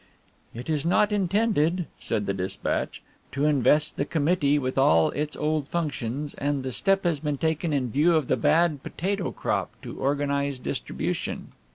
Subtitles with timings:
[0.55, 3.03] "It is not intended," said the dispatch,
[3.33, 7.71] "to invest the committee with all its old functions, and the step has been taken
[7.71, 11.51] in view of the bad potato crop to organize distribution."